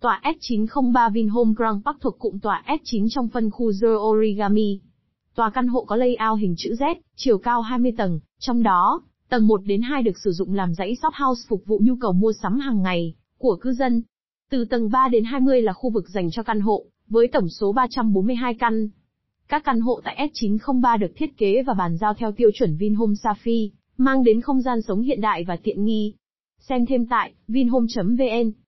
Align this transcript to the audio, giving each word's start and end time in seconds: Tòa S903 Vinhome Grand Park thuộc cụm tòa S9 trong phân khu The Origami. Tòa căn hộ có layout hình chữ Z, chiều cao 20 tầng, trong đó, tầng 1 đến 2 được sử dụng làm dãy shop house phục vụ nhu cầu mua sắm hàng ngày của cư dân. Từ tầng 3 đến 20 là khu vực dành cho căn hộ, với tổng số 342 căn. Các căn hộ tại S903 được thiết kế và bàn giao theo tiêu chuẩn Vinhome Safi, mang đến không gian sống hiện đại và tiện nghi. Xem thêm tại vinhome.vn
Tòa 0.00 0.20
S903 0.24 1.10
Vinhome 1.12 1.52
Grand 1.56 1.84
Park 1.84 2.00
thuộc 2.00 2.18
cụm 2.18 2.38
tòa 2.38 2.64
S9 2.66 3.06
trong 3.10 3.28
phân 3.28 3.50
khu 3.50 3.72
The 3.82 3.88
Origami. 3.88 4.80
Tòa 5.34 5.50
căn 5.50 5.66
hộ 5.66 5.84
có 5.84 5.96
layout 5.96 6.40
hình 6.40 6.54
chữ 6.58 6.74
Z, 6.78 6.94
chiều 7.16 7.38
cao 7.38 7.60
20 7.60 7.92
tầng, 7.98 8.20
trong 8.38 8.62
đó, 8.62 9.02
tầng 9.28 9.46
1 9.46 9.60
đến 9.64 9.82
2 9.82 10.02
được 10.02 10.18
sử 10.24 10.32
dụng 10.32 10.54
làm 10.54 10.74
dãy 10.74 10.96
shop 11.02 11.14
house 11.14 11.46
phục 11.48 11.62
vụ 11.66 11.80
nhu 11.82 11.96
cầu 12.00 12.12
mua 12.12 12.32
sắm 12.42 12.58
hàng 12.58 12.82
ngày 12.82 13.14
của 13.38 13.56
cư 13.60 13.72
dân. 13.72 14.02
Từ 14.50 14.64
tầng 14.64 14.90
3 14.90 15.08
đến 15.08 15.24
20 15.24 15.62
là 15.62 15.72
khu 15.72 15.90
vực 15.90 16.08
dành 16.08 16.30
cho 16.30 16.42
căn 16.42 16.60
hộ, 16.60 16.84
với 17.08 17.28
tổng 17.28 17.48
số 17.48 17.72
342 17.72 18.54
căn. 18.54 18.88
Các 19.48 19.64
căn 19.64 19.80
hộ 19.80 20.00
tại 20.04 20.30
S903 20.32 20.98
được 20.98 21.12
thiết 21.16 21.36
kế 21.36 21.62
và 21.62 21.74
bàn 21.74 21.96
giao 21.96 22.14
theo 22.14 22.32
tiêu 22.32 22.50
chuẩn 22.54 22.76
Vinhome 22.76 23.14
Safi, 23.14 23.68
mang 23.96 24.24
đến 24.24 24.40
không 24.40 24.60
gian 24.60 24.82
sống 24.82 25.00
hiện 25.00 25.20
đại 25.20 25.44
và 25.44 25.56
tiện 25.56 25.84
nghi. 25.84 26.14
Xem 26.68 26.86
thêm 26.86 27.06
tại 27.06 27.32
vinhome.vn 27.48 28.50